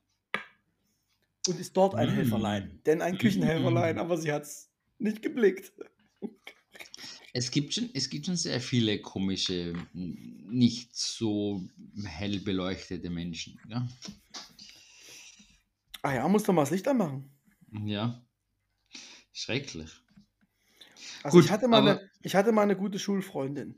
[1.47, 2.13] Und ist dort ein Mm.
[2.15, 2.79] Helferlein.
[2.86, 3.99] Denn ein Küchenhelferlein, Mm.
[3.99, 5.73] aber sie hat es nicht geblickt.
[7.34, 11.62] Es gibt, schon, es gibt schon sehr viele komische, nicht so
[12.05, 13.60] hell beleuchtete Menschen.
[13.67, 13.88] Ja,
[16.01, 17.29] Ah ja, muss doch mal das Licht anmachen.
[17.86, 18.21] ja.
[19.34, 19.91] schrecklich.
[21.23, 23.75] Also Gut, ich, hatte mal eine, ich hatte mal eine gute Schulfreundin.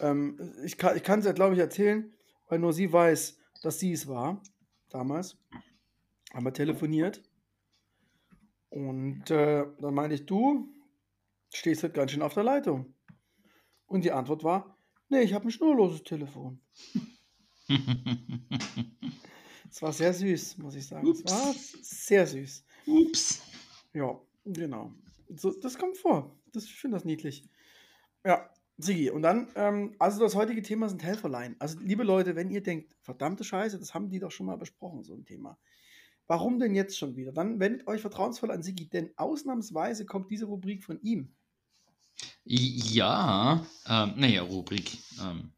[0.00, 2.12] Ähm, ich kann ich kann es ja, glaube ich, erzählen,
[2.48, 4.42] weil nur sie weiß, dass sie es war.
[4.88, 5.36] Damals.
[6.38, 7.20] Haben wir telefoniert.
[8.68, 10.72] Und äh, dann meinte ich, du
[11.52, 12.94] stehst halt ganz schön auf der Leitung.
[13.86, 16.60] Und die Antwort war, nee, ich habe ein schnurloses Telefon.
[19.68, 21.08] Es war sehr süß, muss ich sagen.
[21.08, 22.64] Es war sehr süß.
[22.86, 23.42] Ups.
[23.92, 24.94] Ja, genau.
[25.28, 26.38] So, das kommt vor.
[26.52, 27.48] Das, ich finde das niedlich.
[28.24, 29.10] Ja, Sigi.
[29.10, 31.56] Und dann, ähm, also das heutige Thema sind Helferlein.
[31.58, 35.02] Also, liebe Leute, wenn ihr denkt, verdammte Scheiße, das haben die doch schon mal besprochen,
[35.02, 35.58] so ein Thema.
[36.28, 37.32] Warum denn jetzt schon wieder?
[37.32, 41.34] Dann wendet euch vertrauensvoll an Sigi, denn ausnahmsweise kommt diese Rubrik von ihm.
[42.44, 44.98] Ja, ähm, naja, Rubrik.
[45.20, 45.52] Ähm,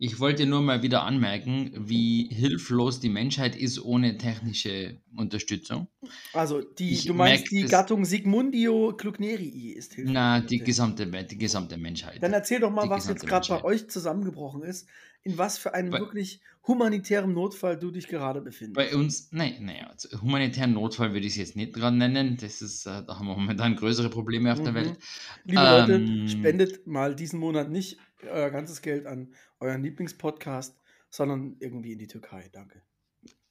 [0.00, 5.88] ich wollte nur mal wieder anmerken, wie hilflos die Menschheit ist ohne technische Unterstützung.
[6.32, 10.14] Also, die, Ich du meinst die Gattung Sigmundio Clugnerii ist hilfreich.
[10.14, 12.22] Na, die gesamte, die gesamte Menschheit.
[12.22, 14.86] Dann erzähl doch mal, die was jetzt gerade bei euch zusammengebrochen ist,
[15.28, 18.74] in was für einem Bei- wirklich humanitären Notfall du dich gerade befindest.
[18.74, 22.38] Bei uns, nein, naja, also humanitären Notfall würde ich es jetzt nicht dran nennen.
[22.40, 24.76] Das ist, äh, da haben wir momentan größere Probleme auf der Mhm.
[24.76, 24.98] Welt.
[25.44, 30.78] Liebe Ähm, Leute, spendet mal diesen Monat nicht euer ganzes Geld an euren Lieblingspodcast,
[31.10, 32.48] sondern irgendwie in die Türkei.
[32.52, 32.82] Danke.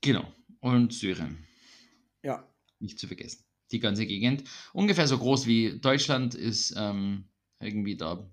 [0.02, 0.26] Genau.
[0.62, 1.46] Und Syrien,
[2.24, 2.48] Ja,
[2.80, 3.44] nicht zu vergessen.
[3.72, 4.46] Die ganze Gegend.
[4.74, 7.26] Ungefähr so groß wie Deutschland ist ähm,
[7.60, 8.28] irgendwie da.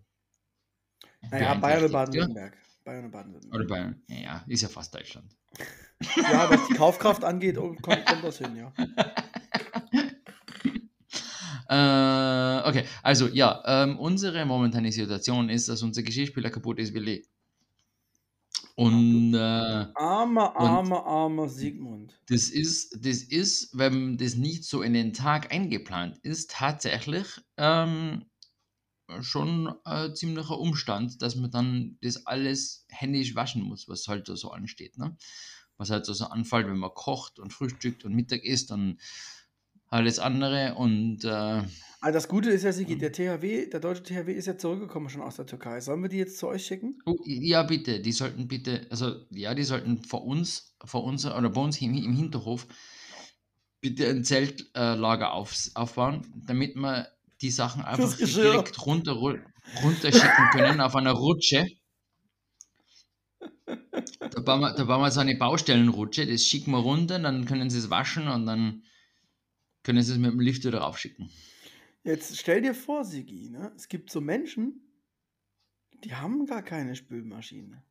[1.30, 1.92] naja, Bayern und?
[1.92, 2.56] Baden-Württemberg.
[2.84, 3.60] Bayern und Baden-Württemberg.
[3.60, 4.02] Oder Bayern.
[4.08, 5.34] Ja, ja, ist ja fast Deutschland.
[6.16, 8.72] Ja, was die Kaufkraft angeht, oh, kommt, kommt das hin, ja.
[11.66, 17.26] Äh, okay, also ja, ähm, unsere momentane Situation ist, dass unser Geschirrspüler kaputt ist, Willi.
[18.76, 22.20] Und äh, Armer, armer, armer Sigmund.
[22.26, 28.24] das ist, das ist, wenn das nicht so in den Tag eingeplant ist, tatsächlich ähm,
[29.20, 34.36] schon ein ziemlicher Umstand, dass man dann das alles händisch waschen muss, was halt da
[34.36, 34.98] so ansteht.
[34.98, 35.16] Ne?
[35.76, 38.98] Was halt so, anfällt, wenn man kocht und frühstückt und Mittag isst und
[39.88, 40.74] alles andere.
[40.74, 41.62] Und äh,
[42.00, 43.00] Also das Gute ist ja, Sigi, Mhm.
[43.00, 45.80] der THW, der deutsche THW ist ja zurückgekommen schon aus der Türkei.
[45.80, 46.98] Sollen wir die jetzt zu euch schicken?
[47.06, 51.50] Oh, ja, bitte, die sollten bitte, also ja, die sollten vor uns, vor uns oder
[51.50, 52.66] bei uns im, im Hinterhof
[53.80, 57.13] bitte ein Zeltlager äh, aufbauen, damit wir
[57.44, 61.66] die Sachen einfach direkt runter, runterschicken können auf einer Rutsche.
[63.66, 67.68] Da bauen, wir, da bauen wir so eine Baustellenrutsche, das schicken wir runter, dann können
[67.68, 68.82] sie es waschen und dann
[69.82, 71.30] können sie es mit dem Lift wieder raufschicken.
[72.02, 73.72] Jetzt stell dir vor, Sigi, ne?
[73.76, 74.80] es gibt so Menschen,
[76.02, 77.84] die haben gar keine Spülmaschine.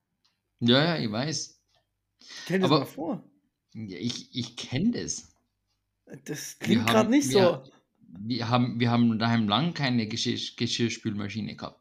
[0.62, 1.62] Ja, ja, ich weiß.
[2.44, 3.24] Stell dir das mal vor.
[3.74, 5.36] Ich ich kenne das.
[6.26, 7.72] Das klingt gerade nicht wir- so.
[8.20, 11.80] Wir haben, wir haben daheim lang keine Geschirr, Geschirrspülmaschine gehabt.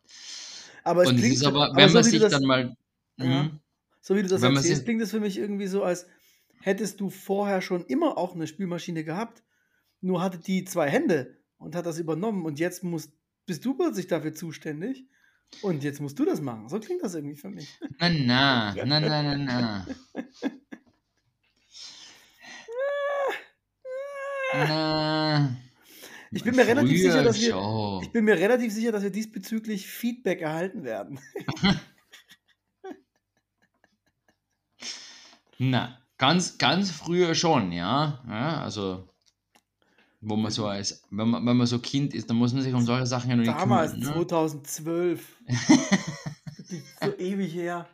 [0.85, 2.45] Aber es und es klingt ist so- aber, aber wenn so man sich das- dann
[2.45, 2.77] mal.
[3.19, 3.43] Ja.
[3.45, 3.61] Mhm.
[4.01, 6.07] So wie du das erzählst, sich- klingt das für mich irgendwie so, als
[6.61, 9.43] hättest du vorher schon immer auch eine Spülmaschine gehabt,
[10.01, 13.13] nur hatte die zwei Hände und hat das übernommen und jetzt musst,
[13.47, 15.07] bist du plötzlich dafür zuständig
[15.61, 16.69] und jetzt musst du das machen.
[16.69, 17.69] So klingt das irgendwie für mich.
[18.01, 19.87] Na, na, na, na, na, na.
[24.55, 25.57] Na,
[26.33, 28.01] Ich bin mir relativ sicher, dass wir-.
[28.03, 31.21] Ich bin mir relativ sicher, dass wir diesbezüglich Feedback erhalten werden.
[35.59, 38.25] Na, ganz, ganz früher schon, ja.
[38.27, 39.09] ja also,
[40.21, 42.75] wo man so als, wenn man, wenn man so Kind ist, dann muss man sich
[42.75, 44.19] um solche Sachen ja noch nicht Damals, kümmern.
[44.19, 44.27] Ne?
[44.27, 45.37] 2012.
[46.57, 47.87] Das ist so ewig her.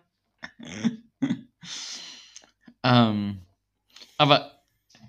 [2.85, 3.41] Ähm,
[4.17, 4.58] aber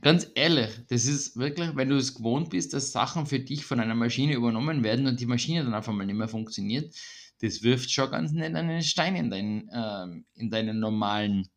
[0.02, 3.80] ganz ehrlich, das ist wirklich, wenn du es gewohnt bist, dass Sachen für dich von
[3.80, 6.96] einer Maschine übernommen werden und die Maschine dann einfach mal nicht mehr funktioniert,
[7.42, 11.48] das wirft schon ganz nett einen Stein in deinen, ähm, in deinen normalen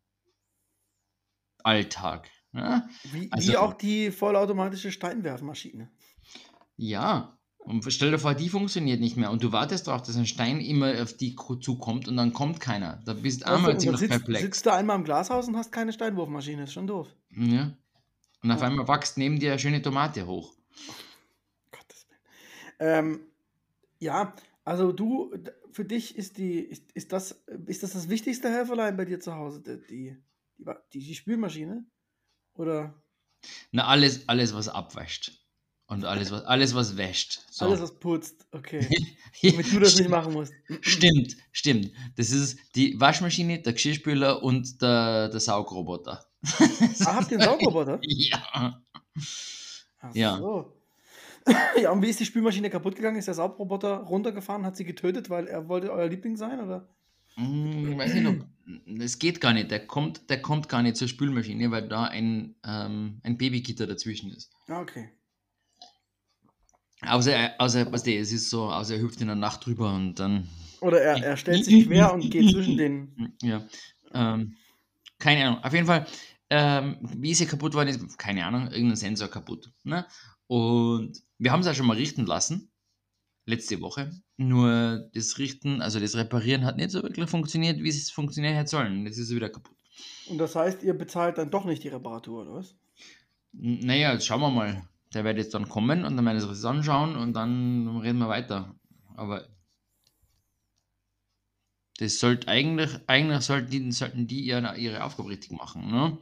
[1.63, 2.29] Alltag.
[2.53, 2.87] Ja?
[3.11, 5.89] Wie, Also- wie auch die vollautomatische Steinwerfmaschine.
[6.77, 7.37] ja.
[7.65, 10.59] Und stell dir vor, die funktioniert nicht mehr und du wartest darauf, dass ein Stein
[10.59, 12.99] immer auf die zukommt und dann kommt keiner.
[13.05, 14.41] Da bist du du, einmal ziemlich sitzt, perplex.
[14.41, 16.63] sitzt du einmal im Glashaus und hast keine Steinwurfmaschine.
[16.63, 17.07] Ist schon doof.
[17.29, 17.71] Ja.
[18.43, 20.53] Und auf einmal wächst neben dir eine schöne Tomate hoch.
[21.71, 22.19] Gottes Willen.
[22.79, 23.19] Ähm,
[23.99, 25.33] ja, also du,
[25.71, 29.33] für dich ist die, ist, ist das, ist das das wichtigste Helferlein bei dir zu
[29.33, 30.17] Hause, die, die,
[30.93, 31.85] die, die, Spülmaschine?
[32.55, 33.01] Oder
[33.71, 35.39] Na, alles, alles was abwäscht.
[35.87, 37.45] Und alles, was, alles, was wäscht.
[37.49, 37.65] So.
[37.65, 38.47] alles, was putzt?
[38.51, 38.87] Okay.
[39.41, 40.53] Damit du das nicht machen musst.
[40.81, 41.91] Stimmt, stimmt.
[42.15, 46.25] Das ist die Waschmaschine, der Geschirrspüler und der, der Saugroboter.
[47.05, 47.99] Ah, habt ihr einen Saugroboter?
[48.03, 48.81] Ja.
[49.99, 50.37] Ach Ja.
[50.37, 50.79] So.
[51.81, 53.17] Ja, und wie ist die Spülmaschine kaputt gegangen?
[53.17, 56.61] Ist der Saugroboter runtergefahren, hat sie getötet, weil er wollte euer Liebling sein?
[56.61, 56.87] Oder?
[57.35, 58.45] Hm, Ich weiß nicht, ob.
[59.01, 59.69] Es geht gar nicht.
[59.69, 64.31] Der kommt, der kommt gar nicht zur Spülmaschine, weil da ein, ähm, ein Babygitter dazwischen
[64.31, 64.51] ist.
[64.69, 65.09] Ah, okay.
[67.05, 69.93] Außer, er- außer was der, es ist so, außer er hüpft in der Nacht drüber
[69.93, 70.47] und dann.
[70.79, 73.33] Oder er, er stellt sich quer und geht zwischen den.
[73.41, 73.65] Ja.
[74.13, 74.55] Ähm,
[75.19, 75.63] keine Ahnung.
[75.63, 76.05] Auf jeden Fall,
[76.55, 79.71] ähm, wie sie kaputt war, ist, keine Ahnung, irgendein Sensor kaputt.
[79.83, 80.05] Ne?
[80.45, 82.71] Und wir haben es ja schon mal richten lassen,
[83.45, 84.11] letzte Woche.
[84.37, 88.69] Nur das Richten, also das Reparieren hat nicht so wirklich funktioniert, wie es funktionieren hätte
[88.69, 89.05] sollen.
[89.05, 89.75] Jetzt ist es wieder kaputt.
[90.29, 92.75] Und das heißt, ihr bezahlt dann doch nicht die Reparatur, oder was?
[93.53, 94.87] N- Naja, jetzt schauen wir mal.
[95.15, 98.19] Der wird jetzt dann kommen und dann werden sie sich das anschauen und dann reden
[98.19, 98.75] wir weiter.
[99.15, 99.47] Aber
[101.99, 105.89] das sollte eigentlich, eigentlich sollten die, sollten die ihre, ihre Aufgabe richtig machen.
[105.91, 106.17] Ne?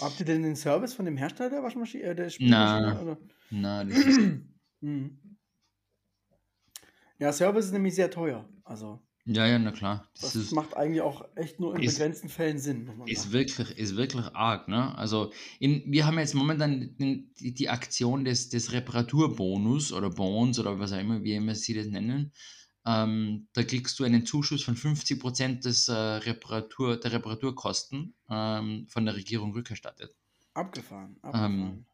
[0.00, 2.30] Habt ihr denn den Service von dem Hersteller der Waschmaschine, äh, der.
[2.30, 3.18] Spülmaschine?
[3.50, 4.20] Das ist,
[4.82, 5.18] Mhm.
[7.18, 8.46] Ja, Service ist nämlich sehr teuer.
[8.64, 10.06] Also, ja, ja, na klar.
[10.14, 12.88] Das das ist, macht eigentlich auch echt nur in ist- begrenzten Fällen Sinn.
[13.06, 14.68] Ist, wirklich, ist wirklich arg.
[14.68, 14.96] Ne?
[14.96, 20.78] Also in, wir haben jetzt momentan die, die Aktion des, des Reparaturbonus oder Bons oder
[20.78, 22.32] was auch immer, wie immer sie das nennen.
[22.86, 29.04] Ähm, da kriegst du einen Zuschuss von 50% des, äh, Reparatur, der Reparaturkosten ähm, von
[29.04, 30.14] der Regierung rückerstattet,
[30.54, 31.16] Abgefahren.
[31.22, 31.54] abgefahren.
[31.60, 31.84] Ähm,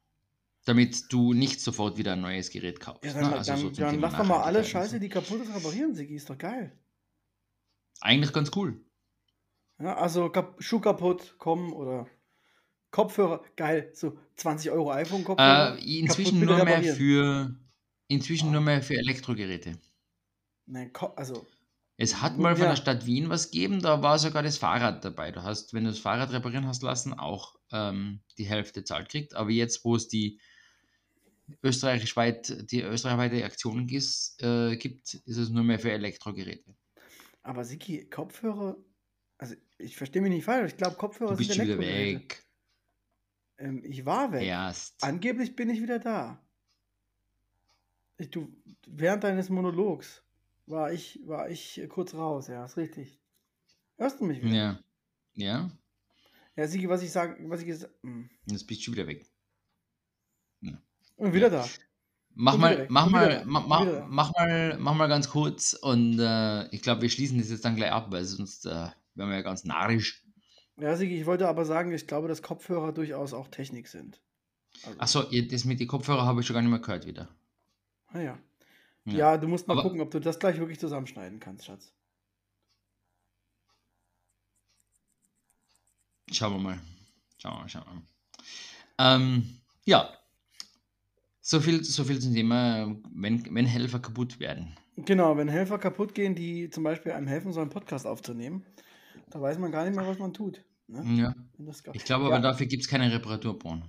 [0.64, 3.04] damit du nicht sofort wieder ein neues Gerät kaufst.
[3.04, 3.20] ja, ne?
[3.22, 6.14] dann, Also dann, so dann lass doch mal alle Scheiße, die kaputt ist, reparieren, Sigi.
[6.14, 6.78] Ist doch geil.
[8.00, 8.80] Eigentlich ganz cool.
[9.80, 12.06] Ja, also kap Schuh kaputt, kommen oder
[12.90, 13.90] Kopfhörer, geil.
[13.94, 15.78] So 20 Euro iPhone-Kopfhörer.
[15.78, 17.56] Äh, inzwischen nur mehr für
[18.08, 18.52] inzwischen Ah.
[18.52, 19.78] nur mehr für Elektrogeräte.
[20.72, 21.46] Nein, also,
[21.98, 22.70] Es hat mal von ja.
[22.70, 25.30] der Stadt Wien was gegeben, da war sogar das Fahrrad dabei.
[25.30, 29.34] Du hast, wenn du das Fahrrad reparieren hast lassen, auch ähm, die Hälfte zahlt kriegt.
[29.34, 30.40] Aber jetzt, wo es die
[31.62, 36.74] österreichweit, die österreichweite Aktion gis- äh, gibt, ist es nur mehr für Elektrogeräte.
[37.42, 38.76] aber Sigi, Kopfhörer,
[39.36, 42.42] also ich verstehe mich nicht falsch, ich glaube, Kopfhörer Du bist sind wieder weg.
[43.58, 44.44] Ähm, ich war weg.
[44.44, 45.02] Erst.
[45.04, 46.40] Angeblich bin ich wieder da.
[48.16, 48.48] Ich, du,
[48.86, 50.22] während deines Monologs
[50.66, 53.20] war ich, war ich kurz raus, ja, ist richtig.
[53.96, 54.54] Hörst du mich wieder?
[54.54, 54.78] Ja.
[55.34, 55.70] Ja,
[56.56, 58.28] Ja, Sigi, was ich sagen, was ich gesagt hm.
[58.46, 59.26] jetzt bist du wieder weg.
[61.16, 61.64] Und wieder da.
[62.34, 67.02] Mach mal, mach mal, mach, mach mal, mach mal ganz kurz und äh, ich glaube,
[67.02, 70.24] wir schließen das jetzt dann gleich ab, weil sonst äh, werden wir ja ganz narrisch.
[70.78, 74.20] Ja, Sigi, ich wollte aber sagen, ich glaube, dass Kopfhörer durchaus auch Technik sind.
[74.98, 77.28] Also, Achso, das mit den Kopfhörer habe ich schon gar nicht mehr gehört wieder.
[78.12, 78.38] naja.
[79.04, 79.14] Ja.
[79.14, 81.92] Ja, du musst mal Aber- gucken, ob du das gleich wirklich zusammenschneiden kannst, Schatz.
[86.30, 86.80] Schauen wir mal.
[87.38, 89.16] Schauen wir mal, schauen wir mal.
[89.16, 90.08] Ähm, ja.
[91.40, 94.76] So viel, so viel zum Thema, wenn, wenn Helfer kaputt werden.
[94.96, 98.64] Genau, wenn Helfer kaputt gehen, die zum Beispiel einem helfen sollen, einen Podcast aufzunehmen,
[99.30, 100.62] da weiß man gar nicht mehr, was man tut.
[100.86, 101.02] Ne?
[101.20, 101.34] Ja.
[101.94, 103.84] Ich glaube ja, aber, dafür gibt es keine Reparaturbahn.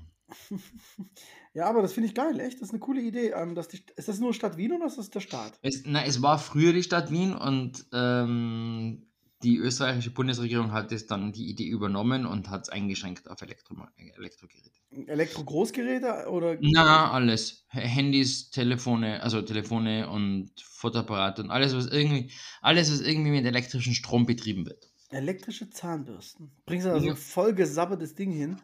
[1.54, 2.58] ja, aber das finde ich geil, echt.
[2.58, 3.32] Das ist eine coole Idee.
[3.32, 5.58] Ähm, dass die, ist das nur Stadt Wien oder ist das der Staat?
[5.62, 9.08] Es, na, es war früher die Stadt Wien und ähm,
[9.44, 13.76] die österreichische Bundesregierung hat es dann die Idee übernommen und hat es eingeschränkt auf Elektro
[14.18, 14.72] Elektrogeräte.
[15.08, 16.58] Elektro-Großgeräte oder?
[16.62, 17.66] Na, alles.
[17.68, 23.94] Handys, Telefone, also Telefone und Fotoapparate und alles, was irgendwie, alles, was irgendwie mit elektrischem
[23.94, 24.90] Strom betrieben wird.
[25.10, 26.52] Elektrische Zahnbürsten.
[26.66, 28.58] Bringst du da so ein voll gesabbertes Ding hin?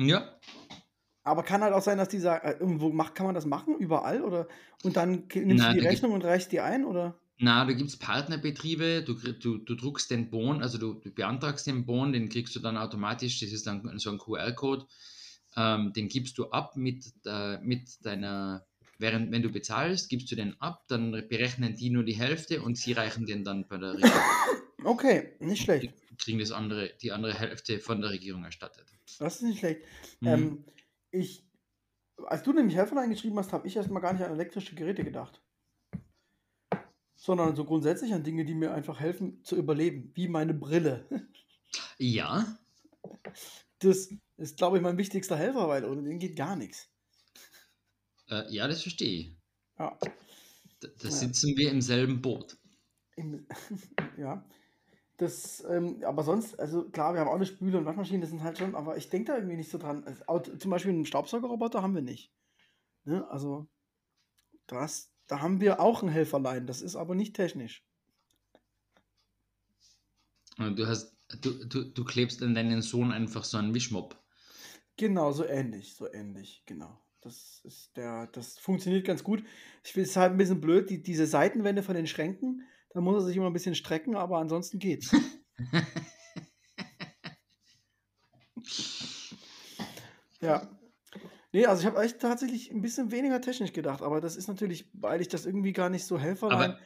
[0.00, 0.40] Ja,
[1.22, 3.76] Aber kann halt auch sein, dass die sagen, äh, irgendwo macht, kann man das machen,
[3.78, 4.22] überall?
[4.22, 4.48] Oder
[4.82, 6.84] und dann nimmst Na, du die Rechnung und reichst die ein?
[6.84, 7.20] Oder?
[7.38, 11.66] Na, da gibt es Partnerbetriebe, du, du, du druckst den Bon, also du, du beantragst
[11.66, 14.86] den Bon, den kriegst du dann automatisch, das ist dann so ein QR-Code,
[15.56, 18.66] ähm, den gibst du ab mit, äh, mit deiner,
[18.98, 22.76] während wenn du bezahlst, gibst du den ab, dann berechnen die nur die Hälfte und
[22.76, 24.12] sie reichen den dann bei der Regierung,
[24.84, 25.92] Okay, nicht schlecht.
[26.18, 28.86] kriegen das andere, die andere Hälfte von der Regierung erstattet.
[29.18, 29.82] Das ist nicht schlecht.
[30.20, 30.28] Mhm.
[30.28, 30.64] Ähm,
[31.10, 31.44] ich,
[32.26, 35.42] als du nämlich Helfer eingeschrieben hast, habe ich erstmal gar nicht an elektrische Geräte gedacht.
[37.16, 41.06] Sondern so grundsätzlich an Dinge, die mir einfach helfen zu überleben, wie meine Brille.
[41.98, 42.58] Ja,
[43.78, 46.88] Das ist, glaube ich, mein wichtigster Helfer, weil ohne den geht gar nichts.
[48.28, 49.36] äh, ja, das verstehe ich.
[49.78, 49.96] Ja.
[50.80, 51.10] Da, da Ja.
[51.10, 52.56] sitzen wir im selben Boot.
[53.16, 53.46] Im,
[54.18, 54.44] ja.
[55.20, 58.42] Das, ähm, aber sonst, also klar, wir haben auch eine Spüle und Waschmaschine, das sind
[58.42, 60.02] halt schon, aber ich denke da irgendwie nicht so dran.
[60.26, 62.32] Also, zum Beispiel einen Staubsaugerroboter haben wir nicht.
[63.04, 63.28] Ne?
[63.28, 63.68] Also,
[64.66, 67.84] das, da haben wir auch ein Helferlein, das ist aber nicht technisch.
[70.56, 74.18] Du hast, du, du, du klebst an deinen Sohn einfach so einen Wischmopp.
[74.96, 76.98] Genau, so ähnlich, so ähnlich, genau.
[77.20, 79.44] Das ist der, das funktioniert ganz gut.
[79.84, 83.22] Ich finde es halt ein bisschen blöd, die, diese Seitenwände von den Schränken, da muss
[83.22, 85.14] er sich immer ein bisschen strecken, aber ansonsten geht's.
[90.42, 90.70] Ja.
[91.52, 94.88] Nee, also ich habe echt tatsächlich ein bisschen weniger technisch gedacht, aber das ist natürlich,
[94.94, 96.78] weil ich das irgendwie gar nicht so helferlein.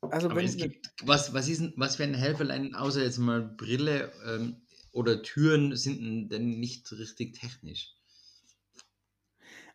[0.00, 3.18] Also Aber wenn es gibt, was, was, ist denn, was für ein Helferlein, außer jetzt
[3.18, 7.96] mal Brille ähm, oder Türen, sind denn nicht richtig technisch?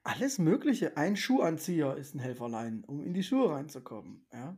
[0.03, 4.25] alles Mögliche, ein Schuhanzieher ist ein Helferlein, um in die Schuhe reinzukommen.
[4.33, 4.57] Ja.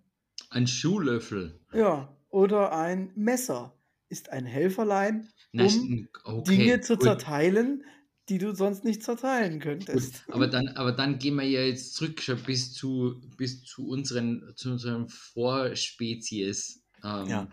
[0.54, 1.60] Ein Schuhlöffel.
[1.74, 2.10] ja.
[2.30, 3.78] Oder ein Messer
[4.10, 7.84] ist ein Helferlein, Um okay, Dinge zu gut, zerteilen,
[8.30, 9.62] die du sonst nicht zerteilen gut.
[9.86, 10.24] könntest.
[10.30, 14.52] Aber dann, aber dann gehen wir ja jetzt zurück schon bis zu, bis zu unseren,
[14.56, 16.84] zu unseren Vorspezies.
[17.04, 17.50] Ähm, Ja.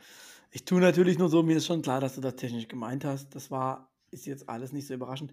[0.51, 3.35] Ich tue natürlich nur so, mir ist schon klar, dass du das technisch gemeint hast.
[3.35, 5.33] Das war, ist jetzt alles nicht so überraschend.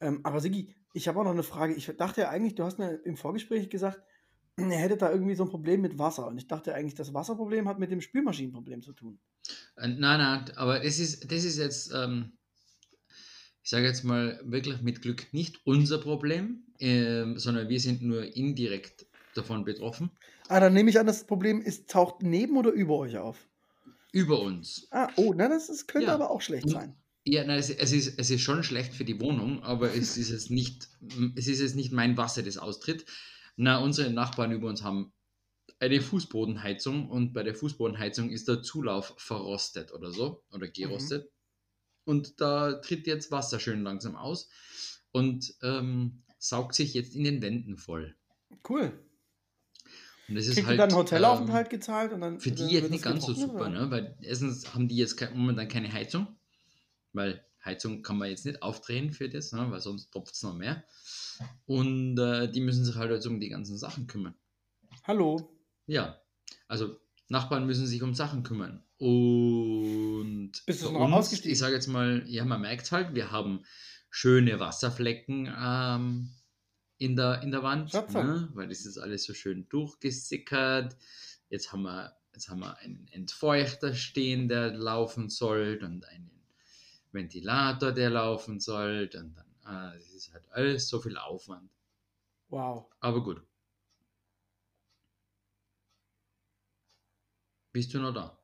[0.00, 1.74] Ähm, aber Sigi, ich habe auch noch eine Frage.
[1.74, 4.00] Ich dachte ja eigentlich, du hast mir im Vorgespräch gesagt,
[4.58, 6.26] ihr hättet da irgendwie so ein Problem mit Wasser.
[6.26, 9.18] Und ich dachte eigentlich, das Wasserproblem hat mit dem Spülmaschinenproblem zu tun.
[9.76, 12.32] Äh, Nein, nein, aber das ist, das ist jetzt, ähm,
[13.62, 18.24] ich sage jetzt mal wirklich mit Glück nicht unser Problem, ähm, sondern wir sind nur
[18.36, 20.10] indirekt davon betroffen.
[20.48, 23.48] Ah, dann nehme ich an, das Problem ist, taucht neben oder über euch auf.
[24.12, 24.86] Über uns.
[24.90, 26.14] Ah, oh, na, das ist, könnte Ja.
[26.14, 26.94] aber auch schlecht sein.
[27.24, 30.30] Ja, nein, es, es, ist, es ist schon schlecht für die Wohnung, aber es ist
[30.30, 30.88] jetzt nicht,
[31.36, 33.06] es ist jetzt nicht mein Wasser, das austritt.
[33.56, 35.12] Na, unsere Nachbarn über uns haben
[35.78, 41.30] eine Fußbodenheizung und bei der Fußbodenheizung ist der Zulauf verrostet oder so oder gerostet.
[42.04, 44.48] Und da tritt jetzt Wasser schön langsam aus
[45.12, 48.16] und ähm, saugt sich jetzt in den Wänden voll.
[48.68, 48.98] Cool.
[50.28, 52.12] Und das ist Kriegt halt, ihr dann Hotelaufenthalt ähm, gezahlt?
[52.12, 53.68] Und dann, Für die dann jetzt nicht ganz so super, oder?
[53.68, 53.90] ne?
[53.90, 56.26] weil erstens haben die jetzt ke- momentan keine Heizung,
[57.12, 59.70] weil Heizung kann man jetzt nicht aufdrehen für das, ne?
[59.70, 60.84] weil sonst tropft es noch mehr.
[61.66, 64.34] Und äh, die müssen sich halt jetzt um die ganzen Sachen kümmern.
[65.04, 65.56] Hallo.
[65.86, 66.20] Ja,
[66.68, 66.96] also
[67.28, 68.84] Nachbarn müssen sich um Sachen kümmern.
[68.98, 73.64] Und Bist du schon uns, ich sage jetzt mal, ja, man merkt halt, wir haben
[74.10, 76.30] schöne Wasserflecken ähm,
[76.98, 78.48] in, der, in der Wand, ne?
[78.54, 80.96] weil das ist alles so schön durchgesickert.
[81.48, 86.31] Jetzt haben wir, jetzt haben wir einen Entfeuchter stehen, der laufen soll und einen
[87.12, 89.10] Ventilator, der laufen soll.
[89.14, 91.70] Und dann, ah, das ist halt alles so viel Aufwand.
[92.48, 92.86] Wow.
[93.00, 93.42] Aber gut.
[97.72, 98.38] Bist du noch da?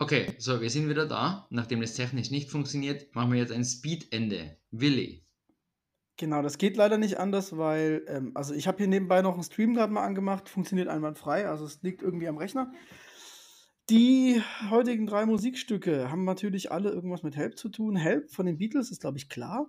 [0.00, 1.46] Okay, so, wir sind wieder da.
[1.50, 4.58] Nachdem das technisch nicht funktioniert, machen wir jetzt ein Speed-Ende.
[4.72, 5.24] Willi.
[6.16, 9.42] Genau, das geht leider nicht anders, weil, ähm, also ich habe hier nebenbei noch einen
[9.42, 12.72] Stream gerade mal angemacht, funktioniert einwandfrei, also es liegt irgendwie am Rechner.
[13.90, 17.96] Die heutigen drei Musikstücke haben natürlich alle irgendwas mit Help zu tun.
[17.96, 19.68] Help von den Beatles ist, glaube ich, klar.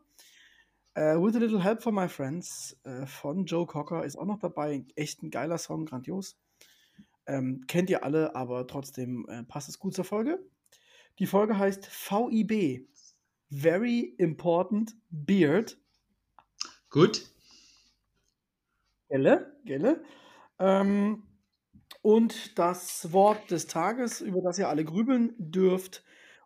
[0.94, 4.40] Äh, With a Little Help from My Friends äh, von Joe Cocker ist auch noch
[4.40, 4.86] dabei.
[4.96, 6.40] Echt ein geiler Song, grandios.
[7.26, 10.40] Ähm, kennt ihr alle, aber trotzdem äh, passt es gut zur Folge.
[11.20, 12.88] Die Folge heißt VIB.
[13.52, 15.78] Very Important Beard.
[16.90, 17.30] Gut.
[19.10, 20.02] Gelle, gelle.
[20.58, 21.24] Ähm,
[22.06, 26.04] und das Wort des Tages, über das ihr alle grübeln dürft,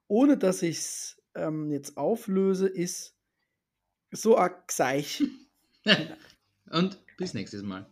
[0.07, 3.13] ohne dass ich es ähm, jetzt auflöse, ist
[4.09, 5.21] so a Gseich.
[6.71, 7.85] Und bis nächstes Mal.